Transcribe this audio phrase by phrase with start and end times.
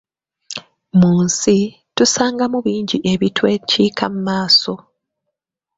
[0.99, 1.57] Mu nsi,
[1.95, 4.73] tusangamu bingi ebitwekiika mu maaso.